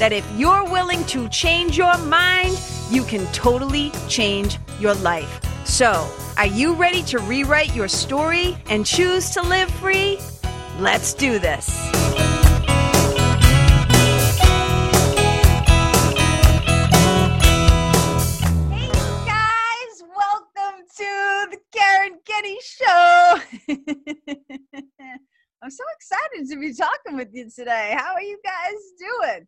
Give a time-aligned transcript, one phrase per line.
[0.00, 2.58] that if you're willing to change your mind,
[2.88, 5.40] you can totally change your life.
[5.66, 10.18] So, are you ready to rewrite your story and choose to live free?
[10.78, 11.68] Let's do this.
[18.70, 18.88] Hey,
[19.26, 23.38] guys, welcome to the Karen Kenney Show.
[25.62, 27.94] I'm so excited to be talking with you today.
[27.98, 29.46] How are you guys doing?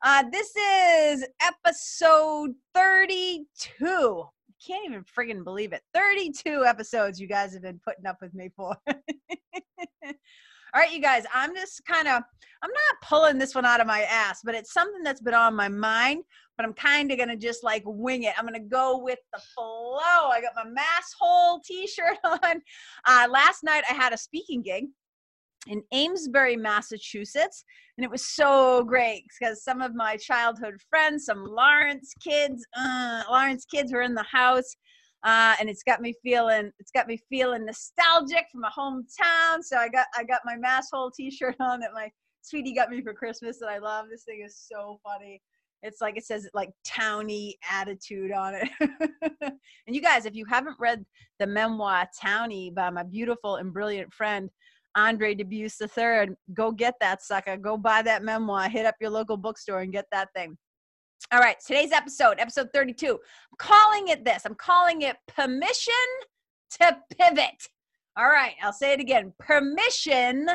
[0.00, 3.44] Uh, this is episode 32.
[3.84, 5.82] I Can't even friggin' believe it.
[5.92, 8.76] 32 episodes you guys have been putting up with me for.
[8.88, 12.22] All right, you guys, I'm just kind of,
[12.62, 15.56] I'm not pulling this one out of my ass, but it's something that's been on
[15.56, 16.22] my mind,
[16.56, 18.34] but I'm kind of going to just like wing it.
[18.38, 20.28] I'm going to go with the flow.
[20.28, 22.62] I got my mass hole t shirt on.
[23.04, 24.84] Uh, last night I had a speaking gig
[25.66, 27.64] in Amesbury, Massachusetts.
[27.96, 33.24] And it was so great because some of my childhood friends, some Lawrence kids, uh,
[33.28, 34.76] Lawrence kids were in the house.
[35.24, 39.60] Uh, and it's got me feeling it's got me feeling nostalgic for my hometown.
[39.62, 42.08] So I got I got my masshole t-shirt on that my
[42.42, 44.06] sweetie got me for Christmas that I love.
[44.08, 45.42] This thing is so funny.
[45.82, 48.68] It's like it says like towny attitude on it.
[49.40, 51.04] and you guys, if you haven't read
[51.40, 54.50] the memoir Townie by my beautiful and brilliant friend
[54.98, 56.34] Andre Dubus III.
[56.54, 57.56] Go get that sucker.
[57.56, 58.68] Go buy that memoir.
[58.68, 60.58] Hit up your local bookstore and get that thing.
[61.32, 63.12] All right, today's episode, episode 32.
[63.12, 63.18] I'm
[63.58, 64.42] calling it this.
[64.44, 65.94] I'm calling it Permission
[66.80, 67.68] to Pivot.
[68.16, 69.32] All right, I'll say it again.
[69.38, 70.48] Permission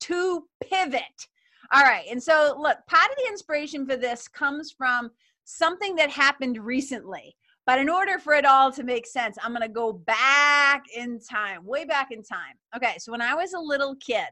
[0.00, 1.28] to pivot.
[1.72, 5.10] All right, and so look, part of the inspiration for this comes from
[5.44, 7.36] something that happened recently.
[7.66, 11.18] But in order for it all to make sense, I'm going to go back in
[11.18, 12.54] time, way back in time.
[12.76, 14.28] Okay, so when I was a little kid,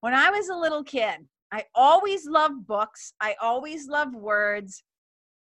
[0.00, 3.12] when I was a little kid, I always loved books.
[3.20, 4.82] I always loved words.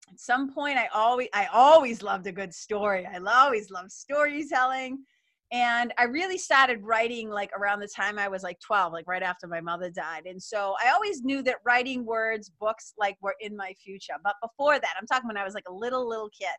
[0.09, 3.05] At some point, I always I always loved a good story.
[3.05, 5.03] I always loved storytelling.
[5.51, 9.21] And I really started writing like around the time I was like 12, like right
[9.21, 10.25] after my mother died.
[10.25, 14.13] And so I always knew that writing words, books, like were in my future.
[14.23, 16.55] But before that, I'm talking when I was like a little, little kid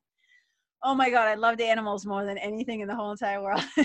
[0.85, 3.65] oh my god i loved animals more than anything in the whole entire world.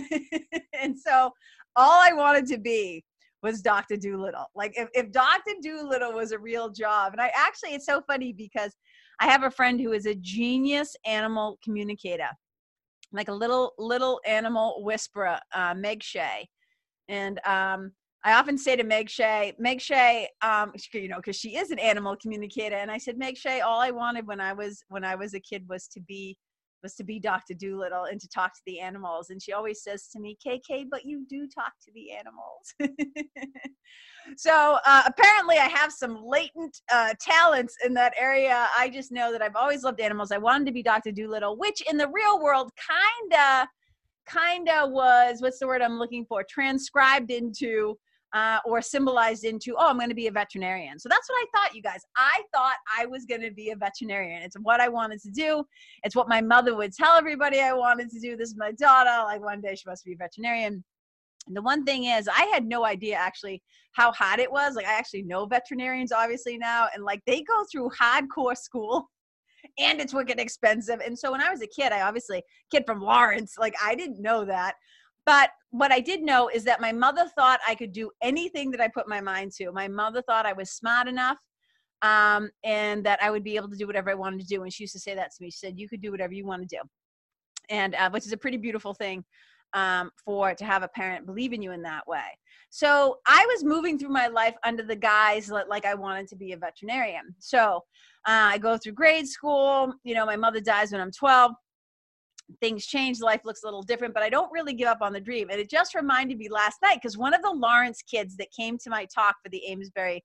[0.81, 1.31] And so
[1.75, 3.03] all i wanted to be
[3.43, 4.45] was dr dolittle.
[4.55, 8.33] Like if, if dr dolittle was a real job and i actually it's so funny
[8.33, 8.75] because
[9.19, 12.29] i have a friend who is a genius animal communicator
[13.11, 16.47] like a little little animal whisperer uh, meg shea.
[17.07, 17.91] And um,
[18.23, 21.79] I often say to Meg Shea, Meg Shea, um, you know, because she is an
[21.79, 25.15] animal communicator, and I said, Meg Shea, all I wanted when I was when I
[25.15, 26.37] was a kid was to be
[26.83, 27.53] was to be Dr.
[27.53, 29.29] Dolittle and to talk to the animals.
[29.29, 32.73] And she always says to me, KK, but you do talk to the animals.
[34.37, 38.67] so uh, apparently, I have some latent uh, talents in that area.
[38.77, 40.31] I just know that I've always loved animals.
[40.31, 41.11] I wanted to be Dr.
[41.11, 43.67] Dolittle, which in the real world kind of
[44.25, 47.97] kind of was what's the word I'm looking for transcribed into
[48.33, 50.99] uh, or symbolized into, oh, I'm going to be a veterinarian.
[50.99, 52.01] So that's what I thought, you guys.
[52.15, 54.43] I thought I was going to be a veterinarian.
[54.43, 55.63] It's what I wanted to do.
[56.03, 58.37] It's what my mother would tell everybody I wanted to do.
[58.37, 59.23] This is my daughter.
[59.23, 60.83] Like one day she must be a veterinarian.
[61.47, 63.63] And the one thing is, I had no idea actually
[63.93, 64.75] how hard it was.
[64.75, 69.09] Like, I actually know veterinarians obviously now, and like they go through hardcore school
[69.79, 70.99] and it's wicked expensive.
[71.03, 74.21] And so when I was a kid, I obviously, kid from Lawrence, like I didn't
[74.21, 74.75] know that.
[75.29, 78.81] But what I did know is that my mother thought I could do anything that
[78.81, 79.71] I put my mind to.
[79.71, 81.37] My mother thought I was smart enough
[82.01, 84.63] um, and that I would be able to do whatever I wanted to do.
[84.63, 85.51] And she used to say that to me.
[85.51, 86.81] She said, You could do whatever you want to do.
[87.69, 89.23] And uh, which is a pretty beautiful thing
[89.75, 92.25] um, for to have a parent believe in you in that way.
[92.71, 96.37] So I was moving through my life under the guise that, like I wanted to
[96.37, 97.35] be a veterinarian.
[97.37, 97.83] So
[98.25, 99.93] uh, I go through grade school.
[100.03, 101.51] You know, my mother dies when I'm 12
[102.59, 105.19] things change life looks a little different but i don't really give up on the
[105.19, 105.49] dream.
[105.49, 108.77] And it just reminded me last night because one of the lawrence kids that came
[108.79, 110.23] to my talk for the amesbury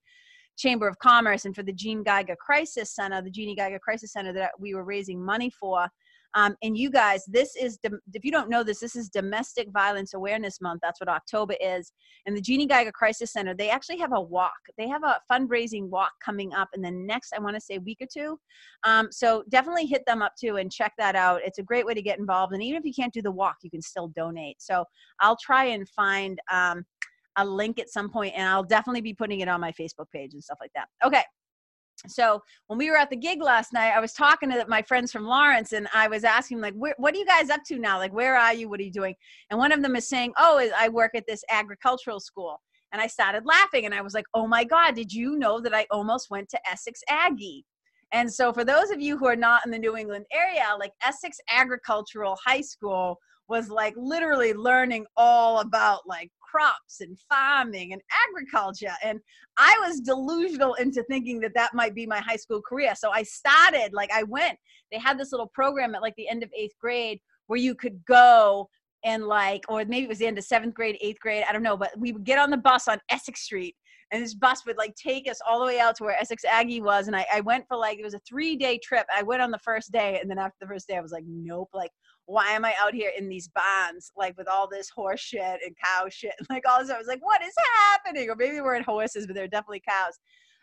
[0.57, 4.33] chamber of commerce and for the Jean Geiger crisis center the Jeanne Geiger crisis center
[4.33, 5.89] that we were raising money for
[6.35, 7.79] Um, and you guys, this is,
[8.13, 10.81] if you don't know this, this is Domestic Violence Awareness Month.
[10.83, 11.93] That's what October is.
[12.27, 14.53] And the Jeanne Geiger Crisis Center, they actually have a walk.
[14.77, 17.99] They have a fundraising walk coming up in the next, I want to say, week
[18.01, 18.39] or two.
[18.85, 21.41] Um, so definitely hit them up too and check that out.
[21.45, 22.53] It's a great way to get involved.
[22.53, 24.61] And even if you can't do the walk, you can still donate.
[24.61, 24.85] So
[25.21, 26.85] I'll try and find um,
[27.37, 30.35] a link at some point, and I'll definitely be putting it on my Facebook page
[30.35, 30.89] and stuff like that.
[31.05, 31.23] Okay
[32.07, 35.11] so when we were at the gig last night i was talking to my friends
[35.11, 37.99] from lawrence and i was asking like what are you guys up to now?
[37.99, 38.69] Like where are you?
[38.69, 39.15] What are you doing?
[39.51, 42.61] And one of them is saying oh i work at this agricultural school.
[42.93, 45.75] And i started laughing and i was like oh my god did you know that
[45.75, 47.65] i almost went to essex aggie?
[48.13, 50.93] And so for those of you who are not in the new england area like
[51.03, 53.19] essex agricultural high school
[53.49, 58.93] was like literally learning all about like crops and farming and agriculture.
[59.03, 59.19] And
[59.57, 62.95] I was delusional into thinking that that might be my high school career.
[62.95, 64.59] So I started, like, I went,
[64.93, 68.05] they had this little program at like the end of eighth grade where you could
[68.07, 68.69] go
[69.05, 71.63] and like, or maybe it was the end of seventh grade, eighth grade, I don't
[71.63, 73.75] know, but we would get on the bus on Essex Street
[74.13, 76.81] and this bus would like take us all the way out to where Essex Aggie
[76.81, 77.09] was.
[77.09, 79.07] And I, I went for like, it was a three day trip.
[79.15, 80.19] I went on the first day.
[80.21, 81.91] And then after the first day, I was like, nope, like,
[82.27, 85.77] why am I out here in these bonds, like with all this horse shit and
[85.85, 86.33] cow shit?
[86.39, 87.53] And like all this, I was like, what is
[87.93, 88.31] happening?
[88.31, 90.19] Or maybe we're in horses, but they're definitely cows.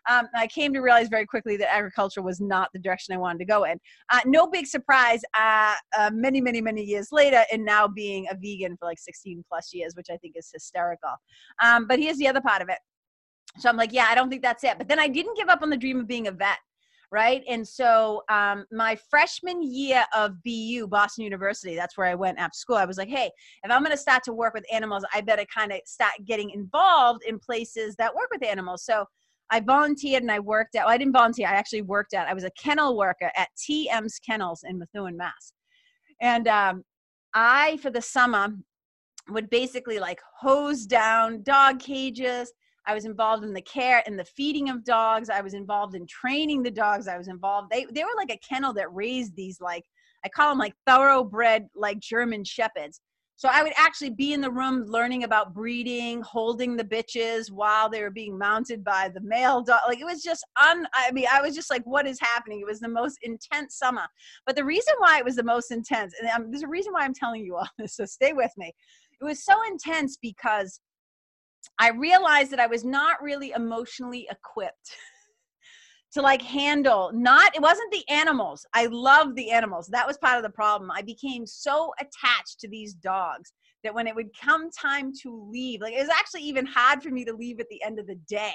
[0.10, 3.40] Um, I came to realize very quickly that agriculture was not the direction I wanted
[3.40, 3.80] to go in.
[4.10, 8.36] Uh, no big surprise, uh, uh, many, many, many years later, and now being a
[8.36, 11.12] vegan for like 16 plus years, which I think is hysterical.
[11.64, 12.80] Um, but here's the other part of it.
[13.60, 14.78] So I'm like, yeah, I don't think that's it.
[14.78, 16.58] But then I didn't give up on the dream of being a vet
[17.12, 17.44] right?
[17.50, 22.56] And so um, my freshman year of BU, Boston University, that's where I went after
[22.56, 22.78] school.
[22.78, 23.30] I was like, hey,
[23.64, 26.52] if I'm going to start to work with animals, I better kind of start getting
[26.52, 28.86] involved in places that work with animals.
[28.86, 29.06] So
[29.50, 32.34] I volunteered and I worked at, well, I didn't volunteer, I actually worked at, I
[32.34, 35.54] was a kennel worker at TM's Kennels in Methuen, Mass.
[36.22, 36.84] And um,
[37.34, 38.50] I, for the summer,
[39.30, 42.54] would basically like hose down dog cages,
[42.88, 45.30] I was involved in the care and the feeding of dogs.
[45.30, 47.08] I was involved in training the dogs.
[47.08, 47.72] I was involved.
[47.72, 49.86] They they were like a kennel that raised these like
[50.26, 53.02] I call them like thoroughbred like German shepherds.
[53.42, 57.90] So I would actually be in the room learning about breeding, holding the bitches while
[57.90, 59.80] they were being mounted by the male dog.
[59.88, 62.60] Like it was just un I mean, I was just like, what is happening?
[62.60, 64.06] It was the most intense summer.
[64.46, 67.02] But the reason why it was the most intense, and um, there's a reason why
[67.02, 68.74] I'm telling you all this, so stay with me.
[69.20, 70.80] It was so intense because
[71.80, 74.96] I realized that I was not really emotionally equipped
[76.14, 78.66] to like handle not it wasn't the animals.
[78.74, 79.88] I love the animals.
[79.88, 80.92] That was part of the problem.
[80.92, 83.54] I became so attached to these dogs
[83.84, 87.10] that when it would come time to leave, like it was actually even hard for
[87.10, 88.54] me to leave at the end of the day.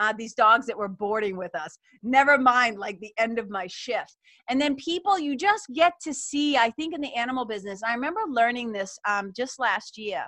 [0.00, 1.76] Uh, these dogs that were boarding with us.
[2.04, 4.16] Never mind, like the end of my shift.
[4.48, 6.56] And then people, you just get to see.
[6.56, 10.24] I think in the animal business, I remember learning this um, just last year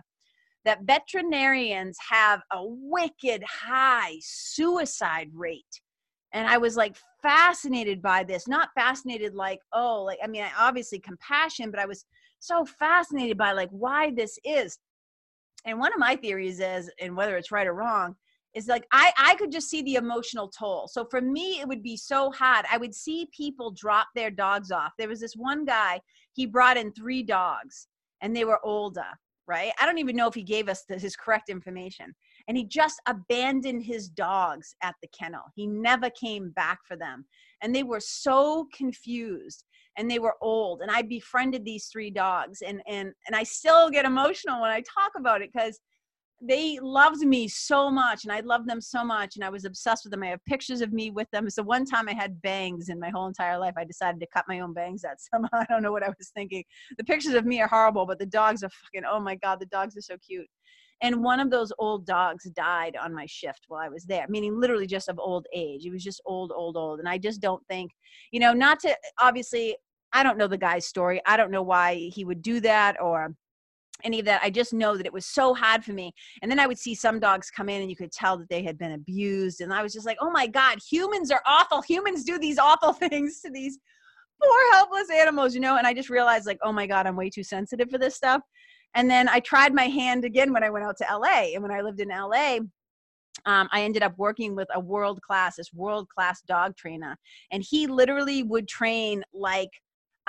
[0.65, 5.81] that veterinarians have a wicked high suicide rate.
[6.33, 10.51] And I was like fascinated by this, not fascinated like, oh, like, I mean, I
[10.59, 12.05] obviously compassion, but I was
[12.39, 14.79] so fascinated by like why this is.
[15.65, 18.15] And one of my theories is, and whether it's right or wrong,
[18.55, 20.89] is like I, I could just see the emotional toll.
[20.89, 22.67] So for me, it would be so hard.
[22.71, 24.93] I would see people drop their dogs off.
[24.99, 26.01] There was this one guy,
[26.33, 27.89] he brought in three dogs
[28.21, 29.07] and they were older
[29.47, 29.73] right?
[29.81, 32.15] I don't even know if he gave us the, his correct information.
[32.49, 35.43] And he just abandoned his dogs at the kennel.
[35.55, 37.25] He never came back for them.
[37.63, 39.65] And they were so confused
[39.99, 40.83] and they were old.
[40.83, 42.63] And I befriended these three dogs.
[42.63, 45.81] And, and, and I still get emotional when I talk about it because
[46.41, 50.05] they loved me so much and I loved them so much and I was obsessed
[50.05, 50.23] with them.
[50.23, 51.51] I have pictures of me with them.
[51.51, 53.75] So one time I had bangs in my whole entire life.
[53.77, 55.49] I decided to cut my own bangs out somehow.
[55.53, 56.65] I don't know what I was thinking.
[56.97, 59.67] The pictures of me are horrible, but the dogs are fucking, oh my God, the
[59.67, 60.47] dogs are so cute.
[61.03, 64.59] And one of those old dogs died on my shift while I was there, meaning
[64.59, 65.85] literally just of old age.
[65.85, 67.01] It was just old, old, old.
[67.01, 67.91] And I just don't think,
[68.33, 69.77] you know, not to obviously,
[70.13, 71.21] I don't know the guy's story.
[71.27, 73.35] I don't know why he would do that or
[74.05, 74.41] any of that.
[74.43, 76.13] I just know that it was so hard for me.
[76.43, 78.63] And then I would see some dogs come in and you could tell that they
[78.63, 79.61] had been abused.
[79.61, 81.83] And I was just like, oh my God, humans are awful.
[81.83, 83.79] Humans do these awful things to these
[84.43, 85.77] poor helpless animals, you know?
[85.77, 88.43] And I just realized, like, oh my God, I'm way too sensitive for this stuff.
[88.95, 91.53] And then I tried my hand again when I went out to LA.
[91.55, 92.59] And when I lived in LA,
[93.47, 97.17] um, I ended up working with a world class, this world class dog trainer.
[97.53, 99.71] And he literally would train like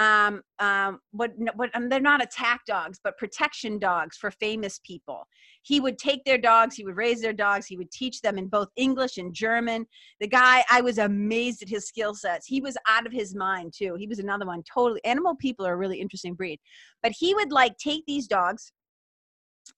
[0.01, 5.27] um, um, what, what um, they're not attack dogs, but protection dogs for famous people.
[5.61, 8.47] He would take their dogs, he would raise their dogs, he would teach them in
[8.47, 9.85] both English and German.
[10.19, 12.47] The guy, I was amazed at his skill sets.
[12.47, 13.93] He was out of his mind too.
[13.95, 15.05] He was another one, totally.
[15.05, 16.59] Animal people are a really interesting breed.
[17.03, 18.71] But he would like take these dogs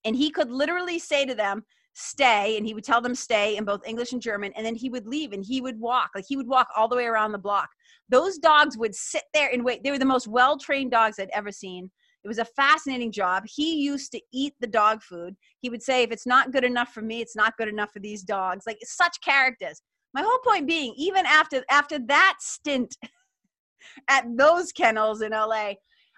[0.06, 3.64] and he could literally say to them, stay and he would tell them stay in
[3.64, 6.36] both english and german and then he would leave and he would walk like he
[6.36, 7.70] would walk all the way around the block.
[8.08, 9.82] Those dogs would sit there and wait.
[9.82, 11.90] They were the most well trained dogs i'd ever seen.
[12.22, 13.44] It was a fascinating job.
[13.46, 15.36] He used to eat the dog food.
[15.60, 18.00] He would say if it's not good enough for me it's not good enough for
[18.00, 18.64] these dogs.
[18.66, 19.82] Like such characters.
[20.12, 22.96] My whole point being even after after that stint
[24.08, 25.74] at those kennels in la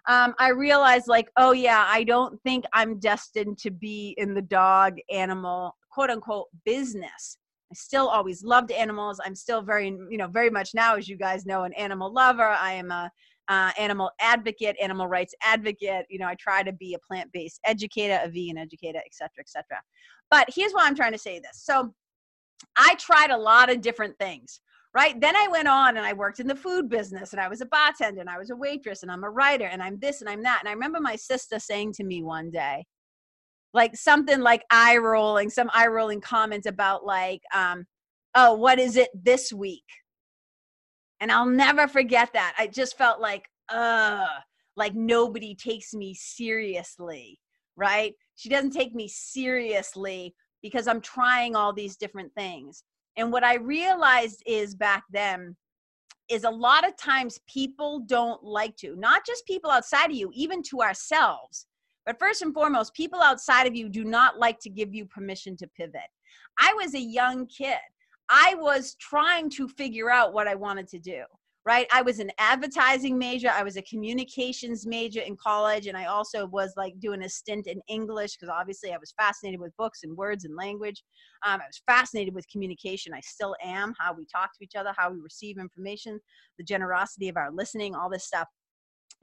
[0.08, 4.42] um, I realized like, oh yeah, I don't think I'm destined to be in the
[4.42, 7.38] dog animal quote unquote business.
[7.72, 9.20] I still always loved animals.
[9.24, 12.44] I'm still very, you know, very much now, as you guys know, an animal lover.
[12.44, 13.10] I am a
[13.48, 16.06] uh, animal advocate, animal rights advocate.
[16.08, 19.64] You know, I try to be a plant-based educator, a vegan educator, etc., etc.
[20.30, 21.62] But here's why I'm trying to say this.
[21.64, 21.92] So,
[22.76, 24.60] I tried a lot of different things
[24.96, 25.20] right?
[25.20, 27.66] Then I went on and I worked in the food business and I was a
[27.66, 30.42] bartender and I was a waitress and I'm a writer and I'm this and I'm
[30.44, 30.60] that.
[30.60, 32.86] And I remember my sister saying to me one day,
[33.74, 37.84] like something like eye rolling, some eye rolling comments about like, um,
[38.34, 39.84] oh, what is it this week?
[41.20, 42.54] And I'll never forget that.
[42.58, 44.24] I just felt like, uh,
[44.76, 47.38] like nobody takes me seriously,
[47.76, 48.14] right?
[48.36, 52.82] She doesn't take me seriously because I'm trying all these different things.
[53.16, 55.56] And what I realized is back then
[56.28, 60.30] is a lot of times people don't like to, not just people outside of you,
[60.34, 61.66] even to ourselves.
[62.04, 65.56] But first and foremost, people outside of you do not like to give you permission
[65.58, 66.00] to pivot.
[66.58, 67.78] I was a young kid.
[68.28, 71.22] I was trying to figure out what I wanted to do
[71.66, 71.88] right?
[71.92, 73.50] I was an advertising major.
[73.50, 75.88] I was a communications major in college.
[75.88, 79.60] And I also was like doing a stint in English because obviously I was fascinated
[79.60, 81.02] with books and words and language.
[81.44, 83.12] Um, I was fascinated with communication.
[83.12, 86.20] I still am, how we talk to each other, how we receive information,
[86.56, 88.46] the generosity of our listening, all this stuff.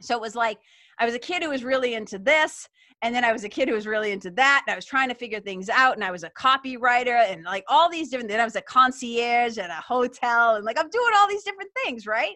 [0.01, 0.59] So it was like
[0.99, 2.67] I was a kid who was really into this,
[3.01, 5.09] and then I was a kid who was really into that, and I was trying
[5.09, 8.29] to figure things out, and I was a copywriter, and like all these different.
[8.29, 11.71] Then I was a concierge at a hotel, and like I'm doing all these different
[11.83, 12.35] things, right?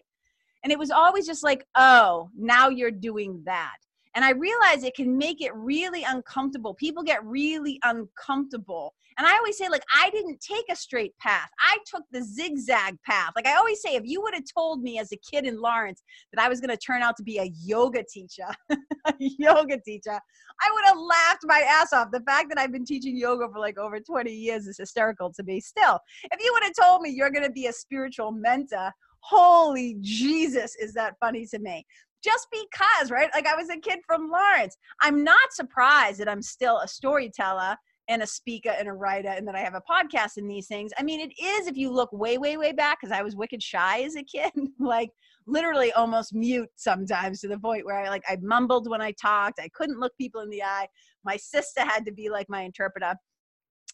[0.64, 3.76] And it was always just like, oh, now you're doing that.
[4.14, 6.74] And I realize it can make it really uncomfortable.
[6.74, 8.94] People get really uncomfortable.
[9.18, 11.48] And I always say, like, I didn't take a straight path.
[11.58, 13.32] I took the zigzag path.
[13.34, 16.02] Like I always say, if you would have told me as a kid in Lawrence
[16.32, 20.20] that I was going to turn out to be a yoga teacher, a yoga teacher,
[20.60, 22.10] I would have laughed my ass off.
[22.12, 25.42] The fact that I've been teaching yoga for like over 20 years is hysterical to
[25.42, 25.98] me still.
[26.24, 30.76] If you would have told me you're going to be a spiritual mentor, holy Jesus,
[30.76, 31.84] is that funny to me?
[32.22, 33.30] Just because, right?
[33.32, 34.76] Like I was a kid from Lawrence.
[35.00, 37.76] I'm not surprised that I'm still a storyteller
[38.08, 40.92] and a speaker and a writer and that I have a podcast and these things.
[40.98, 43.62] I mean, it is if you look way, way, way back, because I was wicked
[43.62, 45.10] shy as a kid, like
[45.46, 49.60] literally almost mute sometimes to the point where I like I mumbled when I talked.
[49.60, 50.88] I couldn't look people in the eye.
[51.24, 53.14] My sister had to be like my interpreter.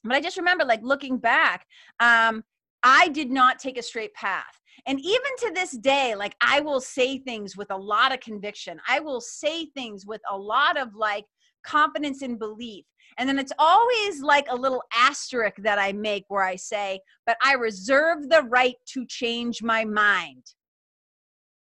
[0.04, 1.66] But I just remember like looking back,
[1.99, 2.45] um,
[2.85, 4.61] I did not take a straight path.
[4.87, 8.79] And even to this day, like I will say things with a lot of conviction.
[8.87, 11.25] I will say things with a lot of like
[11.64, 12.85] confidence and belief.
[13.17, 17.38] And then it's always like a little asterisk that I make where I say, but
[17.43, 20.43] I reserve the right to change my mind.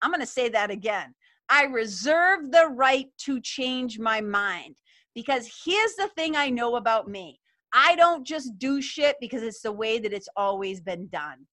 [0.01, 1.13] I'm going to say that again.
[1.49, 4.75] I reserve the right to change my mind
[5.15, 7.39] because here's the thing I know about me
[7.73, 11.45] I don't just do shit because it's the way that it's always been done.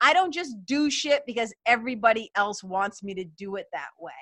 [0.00, 4.12] I don't just do shit because everybody else wants me to do it that way.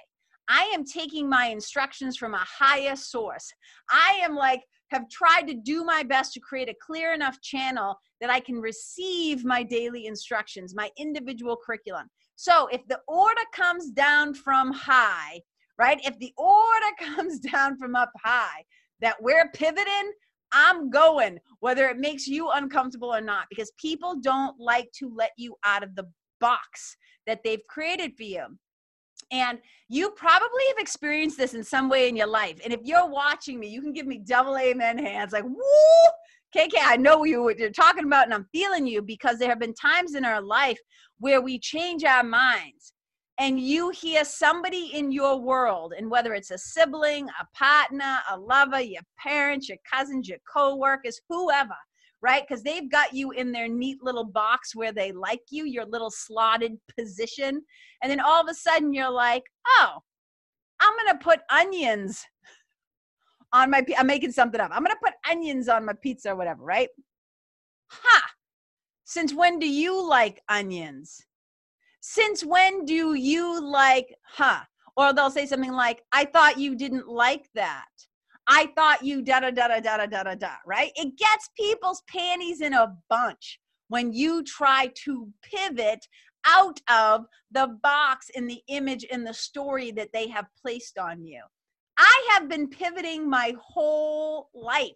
[0.49, 3.51] I am taking my instructions from a higher source.
[3.91, 7.97] I am like, have tried to do my best to create a clear enough channel
[8.21, 12.09] that I can receive my daily instructions, my individual curriculum.
[12.35, 15.41] So if the order comes down from high,
[15.79, 16.01] right?
[16.05, 18.65] If the order comes down from up high
[19.01, 20.13] that we're pivoting,
[20.53, 25.31] I'm going, whether it makes you uncomfortable or not, because people don't like to let
[25.37, 26.09] you out of the
[26.41, 28.45] box that they've created for you.
[29.31, 32.59] And you probably have experienced this in some way in your life.
[32.65, 36.11] And if you're watching me, you can give me double amen hands like, woo,
[36.57, 39.61] KK, I know you what you're talking about, and I'm feeling you because there have
[39.61, 40.79] been times in our life
[41.19, 42.93] where we change our minds
[43.41, 48.39] and you hear somebody in your world, and whether it's a sibling, a partner, a
[48.39, 51.75] lover, your parents, your cousins, your co-workers, whoever,
[52.21, 52.45] right?
[52.47, 56.11] Because they've got you in their neat little box where they like you, your little
[56.11, 57.63] slotted position.
[58.03, 60.01] And then all of a sudden you're like, oh,
[60.79, 62.23] I'm going to put onions
[63.55, 64.71] on my I'm making something up.
[64.71, 66.91] I'm going to put onions on my pizza or whatever, right?
[67.89, 68.23] Ha.
[69.05, 71.25] Since when do you like onions?
[72.01, 74.61] Since when do you like huh?
[74.97, 77.87] Or they'll say something like, I thought you didn't like that.
[78.47, 80.91] I thought you da da da da da da da da, right?
[80.97, 86.07] It gets people's panties in a bunch when you try to pivot
[86.47, 91.25] out of the box in the image in the story that they have placed on
[91.25, 91.43] you.
[91.99, 94.93] I have been pivoting my whole life,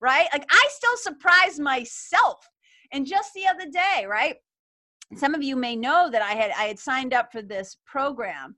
[0.00, 0.28] right?
[0.32, 2.48] Like I still surprise myself.
[2.92, 4.36] And just the other day, right?
[5.16, 8.56] Some of you may know that I had I had signed up for this program.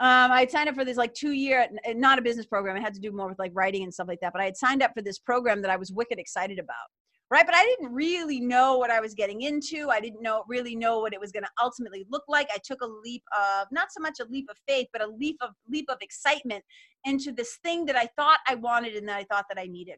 [0.00, 2.76] Um, I had signed up for this like two year, not a business program.
[2.76, 4.32] It had to do more with like writing and stuff like that.
[4.32, 6.86] But I had signed up for this program that I was wicked excited about
[7.30, 10.76] right but i didn't really know what i was getting into i didn't know really
[10.76, 13.88] know what it was going to ultimately look like i took a leap of not
[13.90, 16.62] so much a leap of faith but a leap of leap of excitement
[17.04, 19.96] into this thing that i thought i wanted and that i thought that i needed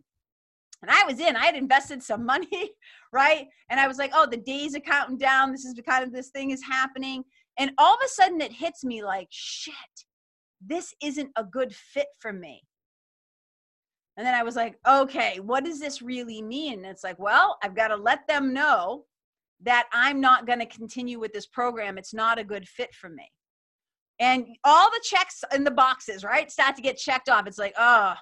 [0.83, 2.71] and i was in i had invested some money
[3.13, 6.05] right and i was like oh the days are counting down this is the kind
[6.05, 7.25] of this thing is happening
[7.59, 9.75] and all of a sudden it hits me like shit
[10.65, 12.63] this isn't a good fit for me
[14.17, 16.79] and then I was like, okay, what does this really mean?
[16.79, 19.05] And it's like, well, I've got to let them know
[19.63, 21.99] that I'm not going to continue with this program.
[21.99, 23.31] It's not a good fit for me.
[24.19, 27.47] And all the checks in the boxes, right, start to get checked off.
[27.47, 28.15] It's like, oh,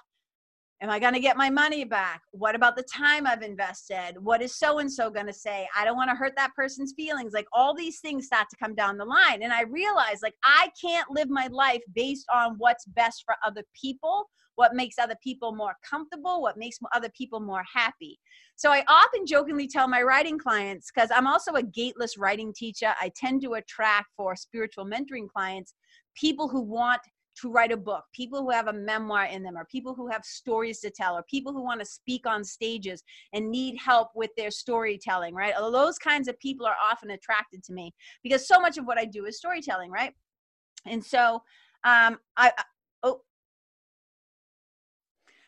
[0.81, 2.21] am I going to get my money back?
[2.31, 4.15] What about the time I've invested?
[4.19, 5.67] What is so and so going to say?
[5.75, 7.33] I don't want to hurt that person's feelings.
[7.33, 9.43] Like all these things start to come down the line.
[9.43, 13.63] And I realized, like, I can't live my life based on what's best for other
[13.79, 18.17] people what makes other people more comfortable, what makes other people more happy.
[18.55, 22.93] So I often jokingly tell my writing clients, because I'm also a gateless writing teacher,
[22.99, 25.73] I tend to attract for spiritual mentoring clients
[26.15, 27.01] people who want
[27.41, 30.23] to write a book, people who have a memoir in them, or people who have
[30.23, 34.31] stories to tell, or people who want to speak on stages and need help with
[34.37, 35.53] their storytelling, right?
[35.57, 39.05] Those kinds of people are often attracted to me because so much of what I
[39.05, 40.13] do is storytelling, right?
[40.85, 41.41] And so
[41.83, 42.51] um, I,
[43.03, 43.21] oh,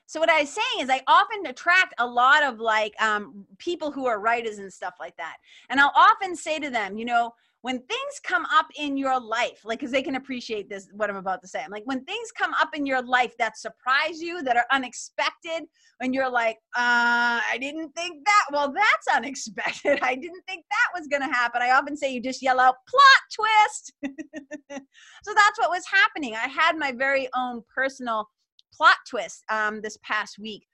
[0.08, 3.92] so what I was saying is I often attract a lot of like um, people
[3.92, 5.36] who are writers and stuff like that.
[5.70, 9.66] And I'll often say to them, you know, when things come up in your life,
[9.66, 11.62] like, because they can appreciate this, what I'm about to say.
[11.62, 15.64] I'm like, when things come up in your life that surprise you, that are unexpected,
[15.98, 20.00] when you're like, uh, I didn't think that, well, that's unexpected.
[20.04, 21.62] I didn't think that was going to happen.
[21.62, 23.94] I often say, you just yell out, plot twist.
[25.26, 26.36] so that's what was happening.
[26.36, 28.30] I had my very own personal
[28.78, 30.66] plot twist um, this past week.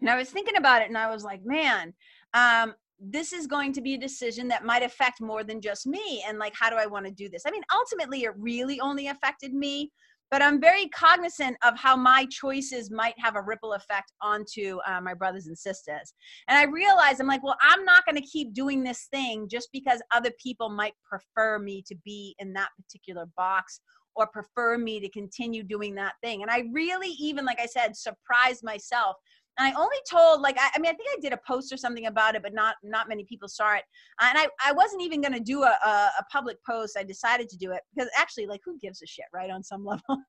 [0.00, 1.94] And I was thinking about it and I was like, man,
[2.34, 6.24] um, this is going to be a decision that might affect more than just me.
[6.26, 7.42] And like, how do I want to do this?
[7.46, 9.90] I mean, ultimately, it really only affected me,
[10.30, 15.00] but I'm very cognizant of how my choices might have a ripple effect onto uh,
[15.00, 16.14] my brothers and sisters.
[16.48, 19.68] And I realized I'm like, well, I'm not going to keep doing this thing just
[19.72, 23.80] because other people might prefer me to be in that particular box
[24.16, 26.42] or prefer me to continue doing that thing.
[26.42, 29.16] And I really, even like I said, surprised myself.
[29.58, 31.76] And I only told like I, I mean I think I did a post or
[31.76, 33.84] something about it, but not not many people saw it.
[34.20, 36.96] Uh, and I, I wasn't even gonna do a, a, a public post.
[36.98, 39.50] I decided to do it because actually like who gives a shit, right?
[39.50, 40.22] On some level.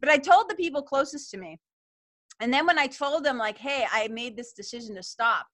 [0.00, 1.58] but I told the people closest to me.
[2.40, 5.46] And then when I told them like, hey, I made this decision to stop,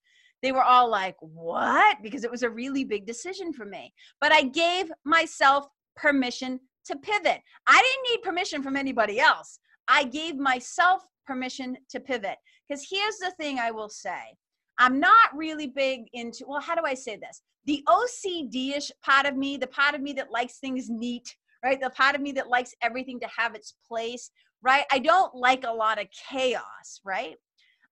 [0.43, 1.97] they were all like, what?
[2.03, 3.93] Because it was a really big decision for me.
[4.21, 7.41] But I gave myself permission to pivot.
[7.67, 9.59] I didn't need permission from anybody else.
[9.89, 12.37] I gave myself permission to pivot.
[12.69, 14.37] Because here's the thing I will say
[14.79, 17.43] I'm not really big into, well, how do I say this?
[17.65, 21.81] The OCD ish part of me, the part of me that likes things neat, right?
[21.81, 24.31] The part of me that likes everything to have its place,
[24.63, 24.85] right?
[24.93, 27.37] I don't like a lot of chaos, right?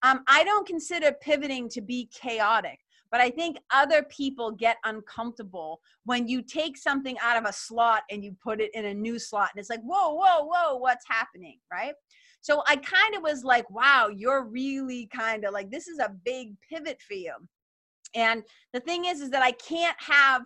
[0.02, 2.78] Um, I don't consider pivoting to be chaotic.
[3.14, 8.02] But I think other people get uncomfortable when you take something out of a slot
[8.10, 9.50] and you put it in a new slot.
[9.54, 11.60] And it's like, whoa, whoa, whoa, what's happening?
[11.70, 11.94] Right.
[12.40, 16.12] So I kind of was like, wow, you're really kind of like, this is a
[16.24, 17.34] big pivot for you.
[18.16, 20.42] And the thing is, is that I can't have,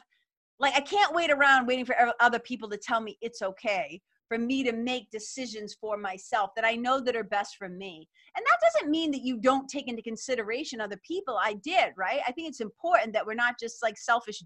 [0.61, 4.39] like, I can't wait around waiting for other people to tell me it's okay for
[4.39, 8.09] me to make decisions for myself that I know that are best for me.
[8.37, 11.39] And that doesn't mean that you don't take into consideration other people.
[11.43, 12.21] I did, right?
[12.27, 14.43] I think it's important that we're not just like selfish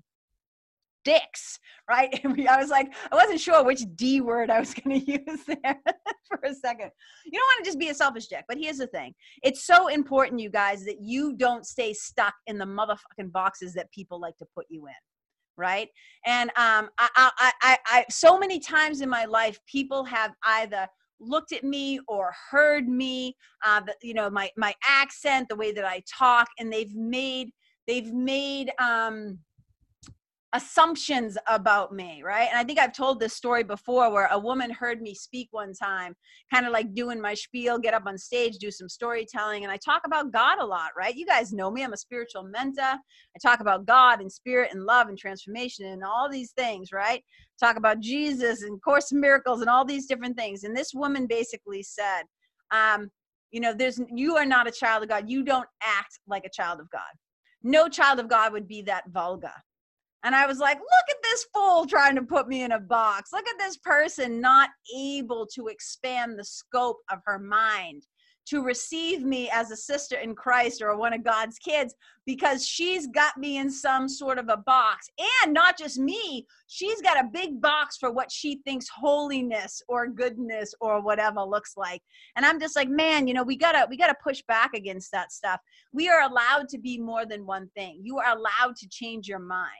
[1.04, 1.58] dicks,
[1.90, 2.20] right?
[2.48, 5.80] I was like, I wasn't sure which D word I was going to use there
[6.28, 6.90] for a second.
[7.24, 9.88] You don't want to just be a selfish dick, but here's the thing it's so
[9.88, 14.36] important, you guys, that you don't stay stuck in the motherfucking boxes that people like
[14.38, 14.94] to put you in
[15.56, 15.88] right?
[16.24, 20.86] And um I, I i i so many times in my life people have either
[21.20, 25.72] looked at me or heard me uh the, you know my my accent the way
[25.72, 27.50] that i talk and they've made
[27.86, 29.38] they've made um
[30.54, 32.48] assumptions about me, right?
[32.50, 35.72] And I think I've told this story before where a woman heard me speak one
[35.72, 36.14] time,
[36.52, 39.78] kind of like doing my spiel, get up on stage, do some storytelling, and I
[39.78, 41.14] talk about God a lot, right?
[41.14, 42.82] You guys know me, I'm a spiritual mentor.
[42.82, 47.24] I talk about God and spirit and love and transformation and all these things, right?
[47.58, 50.64] Talk about Jesus and Course in Miracles and all these different things.
[50.64, 52.22] And this woman basically said,
[52.70, 53.10] um,
[53.52, 55.28] you know, there's you are not a child of God.
[55.28, 57.00] You don't act like a child of God.
[57.62, 59.52] No child of God would be that vulgar
[60.24, 63.30] and I was like, look at this fool trying to put me in a box.
[63.32, 68.06] Look at this person not able to expand the scope of her mind
[68.44, 71.94] to receive me as a sister in Christ or one of God's kids
[72.26, 75.08] because she's got me in some sort of a box.
[75.42, 80.08] And not just me, she's got a big box for what she thinks holiness or
[80.08, 82.02] goodness or whatever looks like.
[82.36, 84.74] And I'm just like, man, you know, we got to we got to push back
[84.74, 85.60] against that stuff.
[85.92, 88.00] We are allowed to be more than one thing.
[88.02, 89.70] You are allowed to change your mind.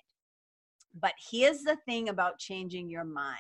[1.01, 3.39] But here's the thing about changing your mind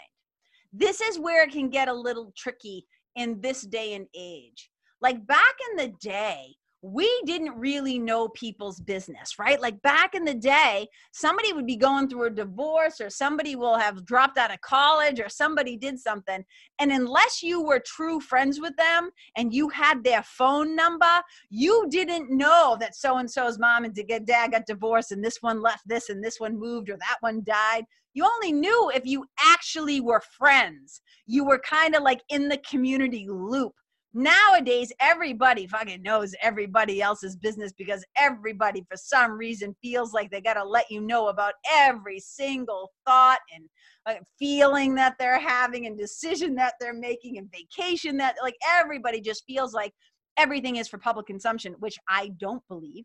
[0.73, 2.87] this is where it can get a little tricky
[3.17, 4.71] in this day and age.
[5.01, 9.61] Like back in the day, we didn't really know people's business, right?
[9.61, 13.79] Like back in the day, somebody would be going through a divorce or somebody will
[13.79, 16.45] have dropped out of college or somebody did something.
[16.81, 21.87] And unless you were true friends with them and you had their phone number, you
[21.89, 25.87] didn't know that so and so's mom and dad got divorced and this one left
[25.87, 27.85] this and this one moved or that one died.
[28.15, 31.01] You only knew if you actually were friends.
[31.27, 33.73] You were kind of like in the community loop
[34.15, 40.43] Nowadays, everybody fucking knows everybody else's business because everybody, for some reason, feels like they
[40.43, 43.65] got to let you know about every single thought and
[44.05, 49.21] uh, feeling that they're having and decision that they're making and vacation that, like, everybody
[49.21, 49.95] just feels like
[50.37, 53.05] everything is for public consumption, which I don't believe.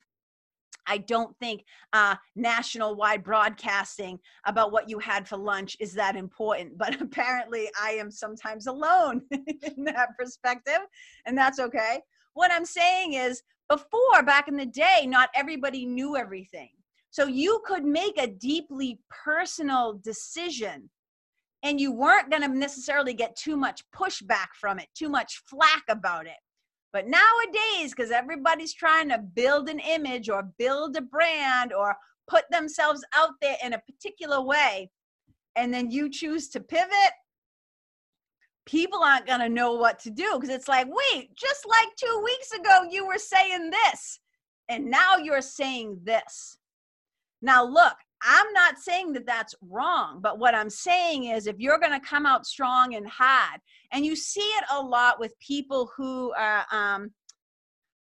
[0.87, 6.15] I don't think uh, national wide broadcasting about what you had for lunch is that
[6.15, 6.77] important.
[6.77, 10.79] But apparently, I am sometimes alone in that perspective,
[11.25, 11.99] and that's okay.
[12.33, 16.69] What I'm saying is, before, back in the day, not everybody knew everything.
[17.09, 20.89] So you could make a deeply personal decision
[21.63, 25.83] and you weren't going to necessarily get too much pushback from it, too much flack
[25.89, 26.37] about it.
[26.93, 31.95] But nowadays, because everybody's trying to build an image or build a brand or
[32.27, 34.89] put themselves out there in a particular way,
[35.55, 37.13] and then you choose to pivot,
[38.65, 42.21] people aren't going to know what to do because it's like, wait, just like two
[42.23, 44.19] weeks ago, you were saying this,
[44.69, 46.57] and now you're saying this.
[47.41, 51.79] Now, look, I'm not saying that that's wrong, but what I'm saying is if you're
[51.79, 53.59] going to come out strong and hard,
[53.91, 57.11] and you see it a lot with people who are, um,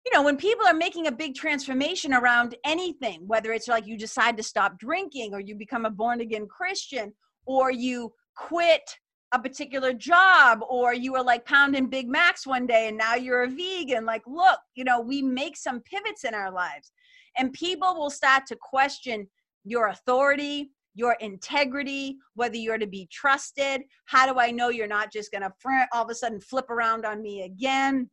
[0.05, 3.97] you know, when people are making a big transformation around anything, whether it's like you
[3.97, 7.13] decide to stop drinking or you become a born again Christian
[7.45, 8.97] or you quit
[9.31, 13.43] a particular job or you were like pounding Big Macs one day and now you're
[13.43, 14.05] a vegan.
[14.05, 16.91] Like, look, you know, we make some pivots in our lives
[17.37, 19.27] and people will start to question
[19.69, 23.83] your authority, your integrity, whether you're to be trusted.
[24.05, 25.53] How do I know you're not just going to
[25.93, 28.09] all of a sudden flip around on me again?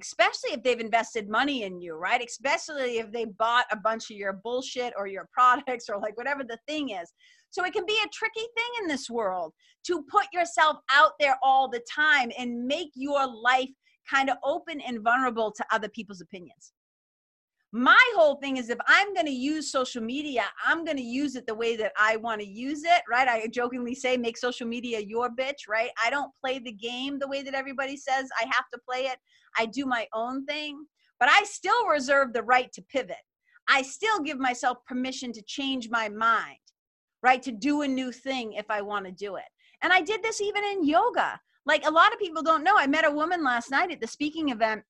[0.00, 2.24] Especially if they've invested money in you, right?
[2.24, 6.44] Especially if they bought a bunch of your bullshit or your products or like whatever
[6.44, 7.12] the thing is.
[7.50, 9.52] So it can be a tricky thing in this world
[9.86, 13.70] to put yourself out there all the time and make your life
[14.08, 16.72] kind of open and vulnerable to other people's opinions
[17.76, 21.34] my whole thing is if i'm going to use social media i'm going to use
[21.34, 23.26] it the way that i want to use it right?
[23.26, 25.90] I jokingly say make social media your bitch right?
[26.00, 29.18] I don't play the game the way that everybody says i have to play it.
[29.58, 30.86] I do my own thing
[31.18, 33.16] but i still reserve the right to pivot.
[33.68, 36.58] I still give myself permission to change my mind
[37.24, 37.42] right?
[37.42, 39.50] To do a new thing if i want to do it.
[39.82, 41.40] And i did this even in yoga.
[41.66, 44.06] Like a lot of people don't know i met a woman last night at the
[44.06, 44.84] speaking event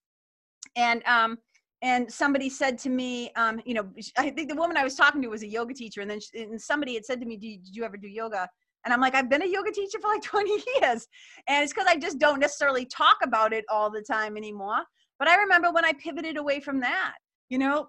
[0.77, 1.38] and um
[1.85, 5.20] and somebody said to me, um, you know, I think the woman I was talking
[5.20, 7.62] to was a yoga teacher, and then she, and somebody had said to me, did,
[7.62, 8.49] did you ever do yoga?"
[8.85, 11.07] And I'm like, I've been a yoga teacher for like 20 years,
[11.47, 14.79] and it's because I just don't necessarily talk about it all the time anymore.
[15.18, 17.16] But I remember when I pivoted away from that,
[17.51, 17.88] you know,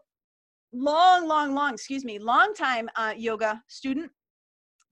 [0.74, 4.12] long, long, long, excuse me, long time uh, yoga student,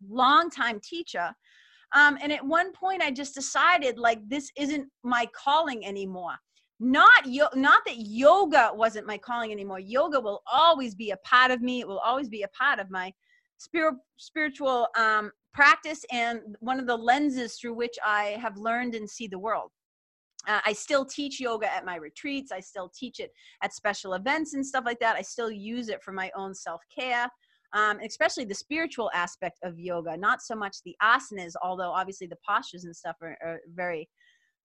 [0.07, 1.33] long time teacher.
[1.93, 6.35] Um, and at one point, I just decided like this isn't my calling anymore
[6.79, 11.51] not yo- not that yoga wasn't my calling anymore yoga will always be a part
[11.51, 13.13] of me it will always be a part of my
[13.63, 19.09] spirit, spiritual um, practice and one of the lenses through which I have learned and
[19.09, 19.71] see the world.
[20.47, 22.51] Uh, I still teach yoga at my retreats.
[22.51, 23.31] I still teach it
[23.61, 25.15] at special events and stuff like that.
[25.15, 27.29] I still use it for my own self care,
[27.71, 32.37] um, especially the spiritual aspect of yoga, not so much the asanas, although obviously the
[32.47, 34.09] postures and stuff are, are very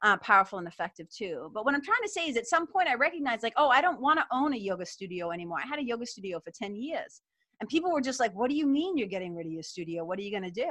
[0.03, 1.51] uh, powerful and effective too.
[1.53, 3.81] But what I'm trying to say is at some point I recognized, like, oh, I
[3.81, 5.59] don't want to own a yoga studio anymore.
[5.63, 7.23] I had a yoga studio for 10 years.
[7.61, 10.05] And people were just like, what do you mean you're getting rid of your studio?
[10.05, 10.71] What are you going to do?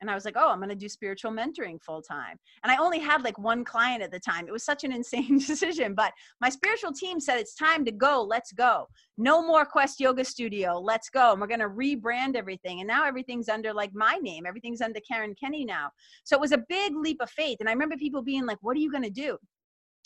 [0.00, 2.36] And I was like, oh, I'm going to do spiritual mentoring full time.
[2.62, 4.46] And I only had like one client at the time.
[4.46, 8.22] It was such an insane decision, but my spiritual team said it's time to go.
[8.22, 8.86] Let's go.
[9.16, 10.78] No more Quest Yoga Studio.
[10.78, 11.32] Let's go.
[11.32, 12.80] And we're going to rebrand everything.
[12.80, 14.46] And now everything's under like my name.
[14.46, 15.90] Everything's under Karen Kenney now.
[16.24, 17.58] So it was a big leap of faith.
[17.60, 19.36] And I remember people being like, what are you going to do?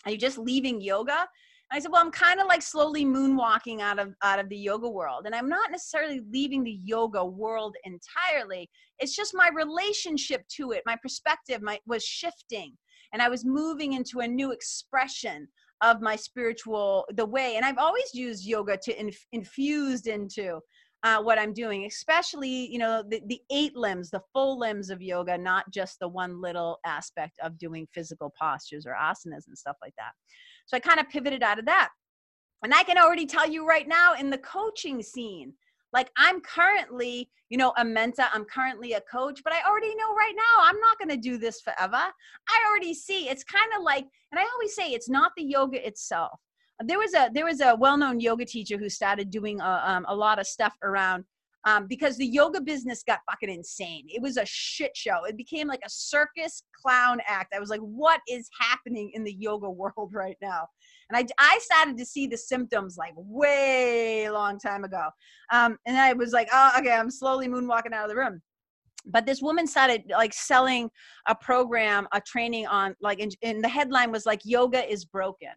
[0.05, 1.26] Are you just leaving yoga?
[1.72, 4.88] I said, well, I'm kind of like slowly moonwalking out of out of the yoga
[4.88, 8.68] world, and I'm not necessarily leaving the yoga world entirely.
[8.98, 12.76] It's just my relationship to it, my perspective, my was shifting,
[13.12, 15.48] and I was moving into a new expression
[15.80, 17.56] of my spiritual the way.
[17.56, 20.61] And I've always used yoga to inf- infused into
[21.04, 25.00] uh, what I'm doing, especially you know the, the eight limbs, the full limbs of
[25.00, 29.76] yoga, not just the one little aspect of doing physical postures or asanas and stuff
[29.82, 30.12] like that.
[30.72, 31.90] So I kind of pivoted out of that.
[32.62, 35.52] And I can already tell you right now in the coaching scene,
[35.92, 40.14] like I'm currently, you know, a mentor, I'm currently a coach, but I already know
[40.14, 41.98] right now I'm not going to do this forever.
[41.98, 45.87] I already see it's kind of like, and I always say it's not the yoga
[45.87, 46.40] itself.
[46.82, 50.16] There was a there was a well-known yoga teacher who started doing a, um, a
[50.16, 51.24] lot of stuff around
[51.64, 54.05] um, because the yoga business got fucking insane.
[54.09, 55.25] It was a shit show.
[55.25, 57.55] It became like a circus clown act.
[57.55, 60.66] I was like, what is happening in the yoga world right now?
[61.09, 65.09] And I, I started to see the symptoms like way long time ago.
[65.53, 68.42] Um, and I was like, oh, okay, I'm slowly moonwalking out of the room.
[69.05, 70.88] But this woman started like selling
[71.27, 75.48] a program, a training on like, and, and the headline was like, yoga is broken.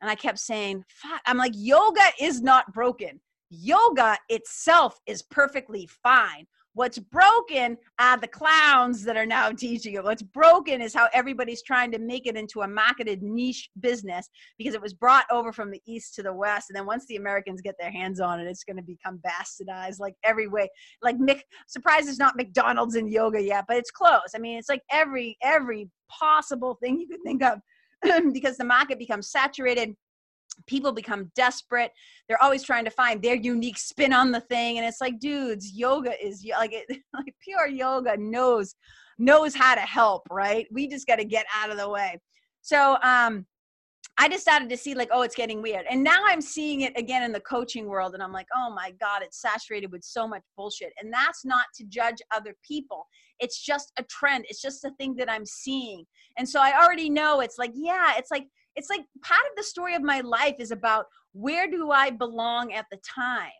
[0.00, 5.88] And I kept saying, fuck I'm like, yoga is not broken yoga itself is perfectly
[6.02, 6.46] fine.
[6.76, 10.04] What's broken are the clowns that are now teaching it.
[10.04, 14.28] What's broken is how everybody's trying to make it into a marketed niche business
[14.58, 16.68] because it was brought over from the east to the west.
[16.68, 20.00] And then once the Americans get their hands on it, it's going to become bastardized
[20.00, 20.68] like every way.
[21.00, 24.34] Like Mick, surprise, it's not McDonald's in yoga yet, but it's close.
[24.34, 27.58] I mean, it's like every every possible thing you could think of
[28.34, 29.94] because the market becomes saturated
[30.66, 31.92] people become desperate
[32.28, 35.72] they're always trying to find their unique spin on the thing and it's like dudes
[35.72, 38.74] yoga is like it, like pure yoga knows
[39.18, 42.18] knows how to help right we just got to get out of the way
[42.62, 43.46] so um
[44.18, 45.84] I started to see like, oh, it's getting weird.
[45.90, 48.14] And now I'm seeing it again in the coaching world.
[48.14, 50.92] And I'm like, oh my God, it's saturated with so much bullshit.
[51.00, 53.06] And that's not to judge other people.
[53.40, 54.46] It's just a trend.
[54.48, 56.04] It's just a thing that I'm seeing.
[56.38, 59.62] And so I already know it's like, yeah, it's like it's like part of the
[59.62, 63.50] story of my life is about where do I belong at the time.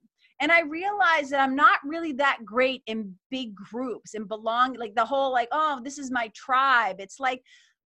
[0.40, 4.94] And I realized that I'm not really that great in big groups and belong like
[4.94, 6.96] the whole like, oh, this is my tribe.
[6.98, 7.42] It's like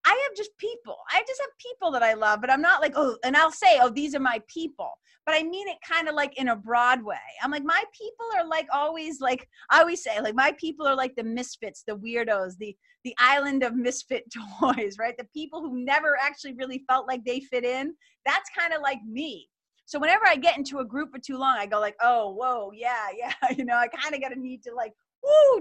[0.05, 0.97] I have just people.
[1.11, 3.79] I just have people that I love, but I'm not like, oh, and I'll say,
[3.81, 4.91] oh, these are my people.
[5.25, 7.15] But I mean it kind of like in a broad way.
[7.41, 10.95] I'm like, my people are like always like I always say, like my people are
[10.95, 14.25] like the misfits, the weirdos, the the island of misfit
[14.59, 15.17] toys, right?
[15.17, 17.93] The people who never actually really felt like they fit in.
[18.25, 19.49] That's kind of like me.
[19.85, 22.71] So whenever I get into a group for too long, I go like, oh, whoa,
[22.73, 23.33] yeah, yeah.
[23.55, 24.93] You know, I kind of got to need to like,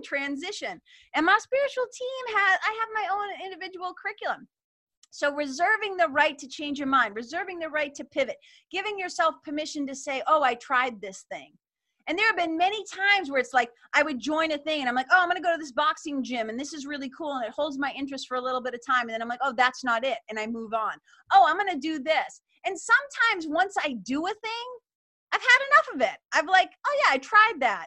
[0.03, 0.81] transition.
[1.15, 4.49] And my spiritual team has, I have my own individual curriculum.
[5.11, 8.37] So reserving the right to change your mind, reserving the right to pivot,
[8.71, 11.53] giving yourself permission to say, oh, I tried this thing.
[12.09, 14.89] And there have been many times where it's like I would join a thing and
[14.89, 17.11] I'm like, oh, I'm going to go to this boxing gym and this is really
[17.17, 19.03] cool and it holds my interest for a little bit of time.
[19.03, 20.19] And then I'm like, oh, that's not it.
[20.29, 20.95] And I move on.
[21.33, 22.41] Oh, I'm going to do this.
[22.65, 24.69] And sometimes once I do a thing,
[25.33, 26.19] I've had enough of it.
[26.33, 27.87] I've like, oh, yeah, I tried that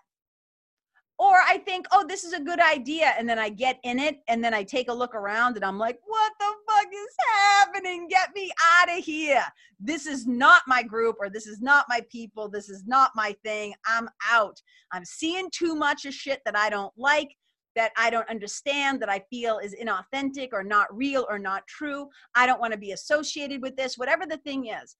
[1.17, 3.13] or I think, oh, this is a good idea.
[3.17, 5.77] And then I get in it and then I take a look around and I'm
[5.77, 8.07] like, what the fuck is happening?
[8.09, 9.43] Get me out of here.
[9.79, 12.49] This is not my group or this is not my people.
[12.49, 13.73] This is not my thing.
[13.85, 14.61] I'm out.
[14.91, 17.33] I'm seeing too much of shit that I don't like,
[17.77, 22.09] that I don't understand, that I feel is inauthentic or not real or not true.
[22.35, 24.97] I don't want to be associated with this, whatever the thing is.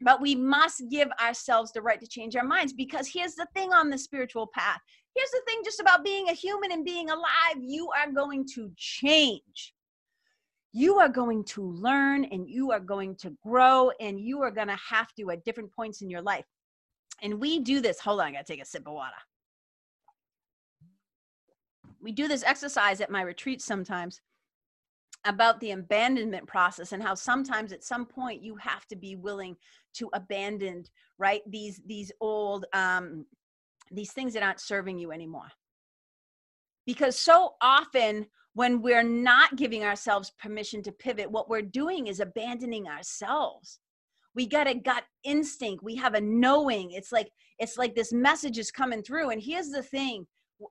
[0.00, 3.72] But we must give ourselves the right to change our minds because here's the thing
[3.72, 4.80] on the spiritual path
[5.16, 8.70] Here's the thing just about being a human and being alive you are going to
[8.76, 9.72] change.
[10.72, 14.68] You are going to learn and you are going to grow and you are going
[14.68, 16.44] to have to at different points in your life.
[17.22, 17.98] And we do this.
[18.00, 19.16] Hold on, I got to take a sip of water.
[21.98, 24.20] we do this exercise at my retreats sometimes
[25.26, 29.56] about the abandonment process and how sometimes at some point you have to be willing
[29.94, 30.84] to abandon
[31.18, 33.26] right these these old um
[33.90, 35.48] these things that aren't serving you anymore.
[36.86, 42.20] Because so often when we're not giving ourselves permission to pivot what we're doing is
[42.20, 43.80] abandoning ourselves.
[44.34, 45.82] We got a gut instinct.
[45.82, 46.92] We have a knowing.
[46.92, 49.30] It's like it's like this message is coming through.
[49.30, 50.26] And here's the thing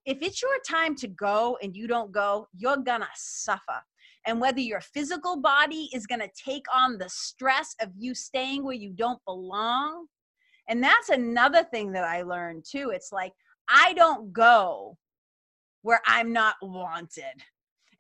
[0.05, 3.81] if it's your time to go and you don't go you're gonna suffer
[4.25, 8.63] and whether your physical body is going to take on the stress of you staying
[8.63, 10.07] where you don't belong.
[10.67, 12.91] And that's another thing that I learned too.
[12.93, 13.33] It's like,
[13.69, 14.97] I don't go
[15.83, 17.41] where I'm not wanted.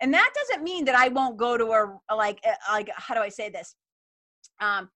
[0.01, 3.21] And that doesn't mean that I won't go to a, like, eh, like, how do
[3.21, 3.75] I say this?
[4.59, 4.89] Um,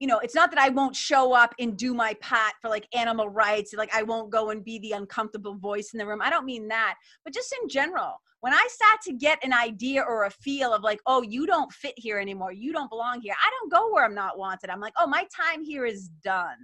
[0.00, 2.86] you know, it's not that I won't show up and do my part for like
[2.94, 3.72] animal rights.
[3.74, 6.20] Like I won't go and be the uncomfortable voice in the room.
[6.20, 10.02] I don't mean that, but just in general, when I start to get an idea
[10.02, 13.32] or a feel of like, oh, you don't fit here anymore, you don't belong here,
[13.42, 14.68] I don't go where I'm not wanted.
[14.68, 16.58] I'm like, oh, my time here is done.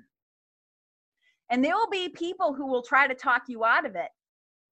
[1.48, 4.10] And there will be people who will try to talk you out of it.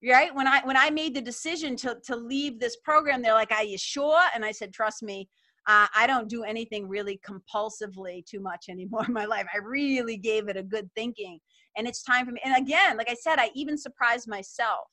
[0.06, 0.34] Right?
[0.34, 3.64] When I when I made the decision to to leave this program, they're like, "Are
[3.64, 5.28] you sure?" And I said, "Trust me,
[5.66, 9.46] uh, I don't do anything really compulsively too much anymore in my life.
[9.52, 11.40] I really gave it a good thinking,
[11.76, 12.40] and it's time for me.
[12.44, 14.86] And again, like I said, I even surprised myself.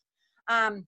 [0.47, 0.87] Um,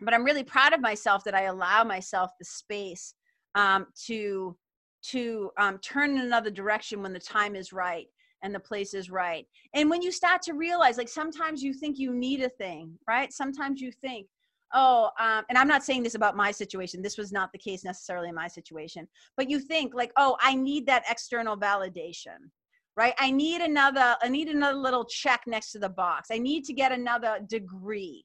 [0.00, 3.14] but i'm really proud of myself that i allow myself the space
[3.54, 4.56] um, to
[5.02, 8.06] to um, turn in another direction when the time is right
[8.42, 9.46] and the place is right.
[9.74, 13.32] And when you start to realize like sometimes you think you need a thing right?
[13.32, 14.26] Sometimes you think
[14.74, 17.02] oh um, and i'm not saying this about my situation.
[17.02, 19.06] This was not the case necessarily in my situation.
[19.36, 22.50] But you think like oh i need that external validation
[22.96, 23.14] right?
[23.18, 26.28] I need another i need another little check next to the box.
[26.30, 28.24] I need to get another degree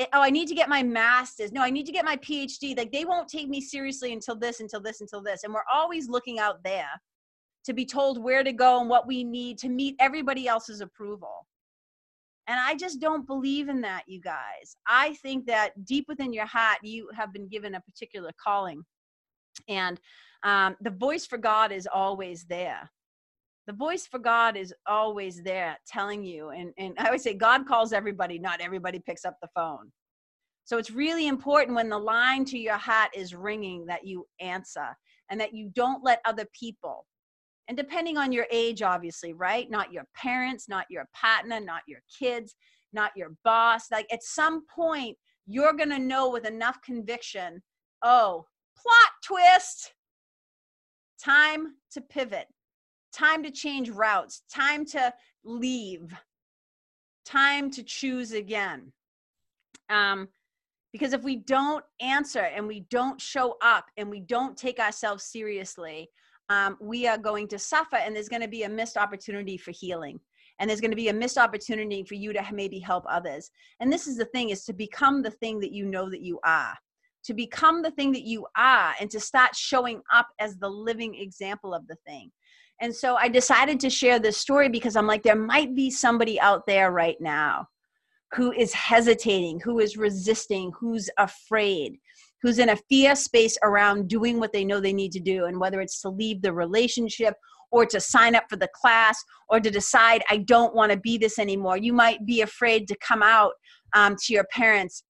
[0.00, 1.52] it, oh, I need to get my master's.
[1.52, 2.76] No, I need to get my PhD.
[2.76, 5.44] Like they won't take me seriously until this, until this, until this.
[5.44, 6.88] And we're always looking out there
[7.66, 11.46] to be told where to go and what we need to meet everybody else's approval.
[12.46, 14.74] And I just don't believe in that, you guys.
[14.88, 18.82] I think that deep within your heart, you have been given a particular calling.
[19.68, 20.00] And
[20.44, 22.90] um, the voice for God is always there
[23.66, 26.50] the voice for God is always there telling you.
[26.50, 29.92] And, and I always say, God calls everybody, not everybody picks up the phone.
[30.64, 34.96] So it's really important when the line to your heart is ringing that you answer
[35.30, 37.06] and that you don't let other people,
[37.68, 39.70] and depending on your age, obviously, right?
[39.70, 42.56] Not your parents, not your partner, not your kids,
[42.92, 43.92] not your boss.
[43.92, 47.62] Like at some point, you're going to know with enough conviction
[48.02, 48.44] oh,
[48.76, 49.92] plot twist,
[51.22, 52.46] time to pivot
[53.12, 55.12] time to change routes, time to
[55.44, 56.14] leave,
[57.24, 58.92] time to choose again.
[59.88, 60.28] Um,
[60.92, 65.24] because if we don't answer and we don't show up and we don't take ourselves
[65.24, 66.10] seriously,
[66.48, 69.70] um, we are going to suffer and there's going to be a missed opportunity for
[69.70, 70.18] healing.
[70.58, 73.50] And there's going to be a missed opportunity for you to maybe help others.
[73.78, 76.38] And this is the thing is to become the thing that you know that you
[76.44, 76.76] are.
[77.24, 81.14] To become the thing that you are and to start showing up as the living
[81.14, 82.30] example of the thing
[82.80, 86.40] and so I decided to share this story because I'm like, there might be somebody
[86.40, 87.66] out there right now
[88.32, 91.98] who is hesitating, who is resisting, who's afraid,
[92.42, 95.44] who's in a fear space around doing what they know they need to do.
[95.44, 97.34] And whether it's to leave the relationship
[97.70, 101.18] or to sign up for the class or to decide, I don't want to be
[101.18, 101.76] this anymore.
[101.76, 103.52] You might be afraid to come out
[103.94, 105.02] um, to your parents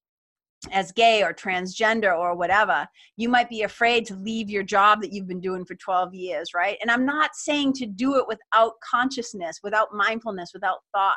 [0.71, 5.13] as gay or transgender or whatever, you might be afraid to leave your job that
[5.13, 6.77] you've been doing for 12 years, right?
[6.81, 11.17] And I'm not saying to do it without consciousness, without mindfulness, without thought.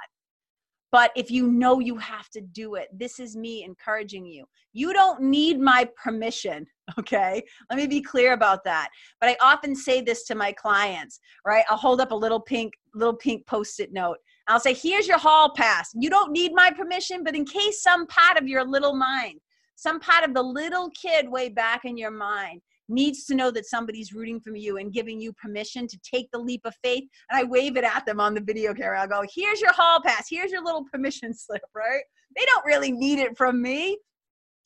[0.94, 4.46] But if you know you have to do it, this is me encouraging you.
[4.74, 6.68] You don't need my permission,
[7.00, 7.42] okay?
[7.70, 8.90] Let me be clear about that.
[9.20, 11.66] But I often say this to my clients, right?
[11.68, 15.52] I'll hold up a little pink little pink post-it note I'll say, here's your hall
[15.56, 15.90] pass.
[15.94, 19.40] You don't need my permission, but in case some part of your little mind,
[19.76, 23.66] some part of the little kid way back in your mind needs to know that
[23.66, 27.06] somebody's rooting for you and giving you permission to take the leap of faith.
[27.30, 29.02] And I wave it at them on the video camera.
[29.02, 30.28] I'll go, here's your hall pass.
[30.30, 32.04] Here's your little permission slip, right?
[32.38, 33.98] They don't really need it from me.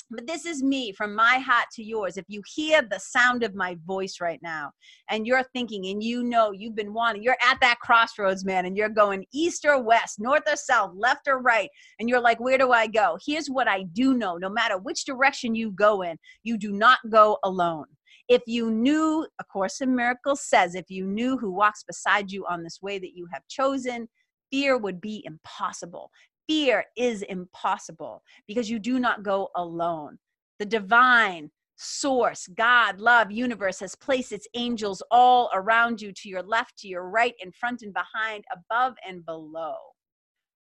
[0.10, 2.16] But this is me from my heart to yours.
[2.16, 4.72] If you hear the sound of my voice right now
[5.10, 8.78] and you're thinking and you know you've been wanting, you're at that crossroads, man, and
[8.78, 12.58] you're going east or west, north or south, left or right, and you're like, where
[12.58, 13.18] do I go?
[13.26, 16.99] Here's what I do know no matter which direction you go in, you do not
[17.10, 17.86] go alone.
[18.30, 22.45] If you knew, A Course in Miracles says, if you knew who walks beside you
[22.45, 24.08] on this way that you have chosen,
[24.51, 26.12] fear would be impossible
[26.48, 30.18] fear is impossible because you do not go alone.
[30.60, 36.41] The divine source, God, love, universe has placed its angels all around you to your
[36.41, 39.76] left, to your right, in front and behind, above and below.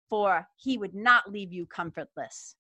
[0.09, 2.55] For he would not leave you comfortless.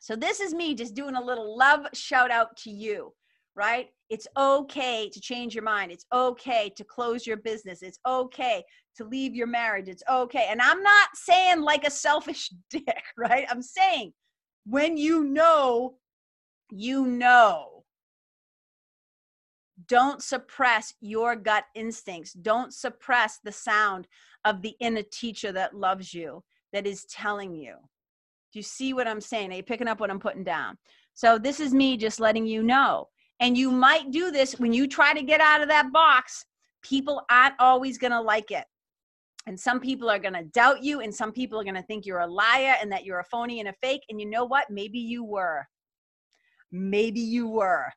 [0.00, 3.12] So, this is me just doing a little love shout out to you,
[3.54, 3.88] right?
[4.08, 5.92] It's okay to change your mind.
[5.92, 7.82] It's okay to close your business.
[7.82, 8.62] It's okay
[8.96, 9.88] to leave your marriage.
[9.88, 10.46] It's okay.
[10.50, 13.46] And I'm not saying like a selfish dick, right?
[13.50, 14.12] I'm saying
[14.64, 15.96] when you know
[16.72, 17.84] you know.
[19.88, 22.32] Don't suppress your gut instincts.
[22.32, 24.06] Don't suppress the sound
[24.44, 26.42] of the inner teacher that loves you,
[26.72, 27.74] that is telling you.
[28.52, 29.52] Do you see what I'm saying?
[29.52, 30.78] Are you picking up what I'm putting down?
[31.14, 33.08] So, this is me just letting you know.
[33.42, 36.44] And you might do this when you try to get out of that box.
[36.80, 38.64] People aren't always going to like it.
[39.48, 42.06] And some people are going to doubt you, and some people are going to think
[42.06, 44.02] you're a liar and that you're a phony and a fake.
[44.08, 44.70] And you know what?
[44.70, 45.66] Maybe you were.
[46.70, 47.92] Maybe you were.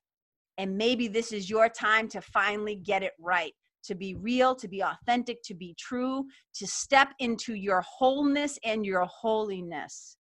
[0.57, 4.67] And maybe this is your time to finally get it right, to be real, to
[4.67, 6.25] be authentic, to be true,
[6.55, 10.17] to step into your wholeness and your holiness.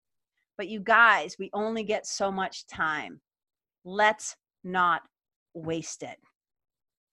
[0.57, 3.21] But you guys, we only get so much time.
[3.85, 5.03] Let's not
[5.55, 6.19] waste it.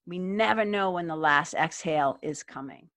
[0.08, 2.90] We never know when the last exhale is coming.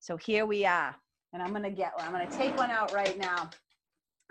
[0.00, 0.94] So here we are.
[1.32, 2.06] And I'm going to get one.
[2.06, 3.50] I'm going to take one out right now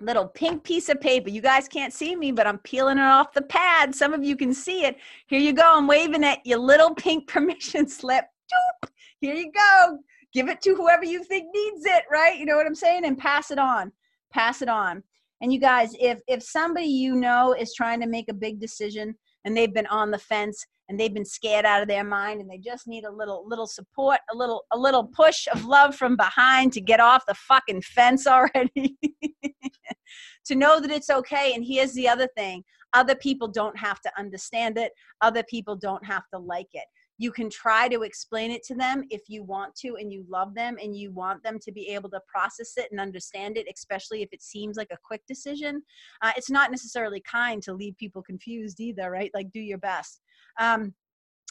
[0.01, 1.29] little pink piece of paper.
[1.29, 3.95] You guys can't see me, but I'm peeling it off the pad.
[3.95, 4.97] Some of you can see it.
[5.27, 5.63] Here you go.
[5.75, 6.39] I'm waving it.
[6.45, 8.25] Your little pink permission slip.
[8.51, 8.89] Doop.
[9.19, 9.99] Here you go.
[10.33, 12.37] Give it to whoever you think needs it, right?
[12.37, 13.05] You know what I'm saying?
[13.05, 13.91] And pass it on.
[14.31, 15.03] Pass it on.
[15.41, 19.15] And you guys, if if somebody you know is trying to make a big decision
[19.45, 22.49] and they've been on the fence and they've been scared out of their mind and
[22.49, 26.15] they just need a little little support a little a little push of love from
[26.15, 28.97] behind to get off the fucking fence already
[30.45, 34.11] to know that it's okay and here's the other thing other people don't have to
[34.17, 34.91] understand it
[35.21, 36.85] other people don't have to like it
[37.19, 40.55] you can try to explain it to them if you want to and you love
[40.55, 44.21] them and you want them to be able to process it and understand it especially
[44.21, 45.81] if it seems like a quick decision
[46.21, 50.21] uh, it's not necessarily kind to leave people confused either right like do your best
[50.59, 50.93] um,